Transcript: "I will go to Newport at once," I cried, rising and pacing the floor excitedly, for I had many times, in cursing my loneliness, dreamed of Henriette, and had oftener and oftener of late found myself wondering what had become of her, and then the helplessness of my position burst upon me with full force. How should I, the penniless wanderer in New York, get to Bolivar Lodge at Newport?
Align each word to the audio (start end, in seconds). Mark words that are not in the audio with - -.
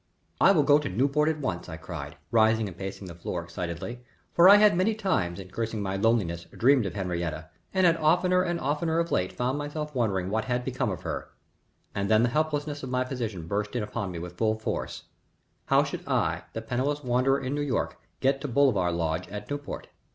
"I 0.39 0.51
will 0.51 0.63
go 0.63 0.79
to 0.79 0.89
Newport 0.89 1.29
at 1.29 1.37
once," 1.39 1.69
I 1.69 1.77
cried, 1.77 2.17
rising 2.31 2.67
and 2.67 2.75
pacing 2.75 3.05
the 3.05 3.13
floor 3.13 3.43
excitedly, 3.43 4.03
for 4.33 4.49
I 4.49 4.55
had 4.55 4.75
many 4.75 4.95
times, 4.95 5.39
in 5.39 5.51
cursing 5.51 5.79
my 5.79 5.95
loneliness, 5.95 6.45
dreamed 6.57 6.87
of 6.87 6.95
Henriette, 6.95 7.51
and 7.71 7.85
had 7.85 7.97
oftener 7.97 8.41
and 8.41 8.59
oftener 8.59 8.97
of 8.97 9.11
late 9.11 9.31
found 9.31 9.59
myself 9.59 9.93
wondering 9.93 10.31
what 10.31 10.45
had 10.45 10.65
become 10.65 10.89
of 10.89 11.03
her, 11.03 11.29
and 11.93 12.09
then 12.09 12.23
the 12.23 12.29
helplessness 12.29 12.81
of 12.81 12.89
my 12.89 13.03
position 13.03 13.45
burst 13.45 13.75
upon 13.75 14.09
me 14.09 14.17
with 14.17 14.37
full 14.39 14.57
force. 14.57 15.03
How 15.67 15.83
should 15.83 16.07
I, 16.07 16.45
the 16.53 16.63
penniless 16.63 17.03
wanderer 17.03 17.39
in 17.39 17.53
New 17.53 17.61
York, 17.61 17.99
get 18.21 18.41
to 18.41 18.47
Bolivar 18.47 18.91
Lodge 18.91 19.27
at 19.27 19.47
Newport? 19.51 19.87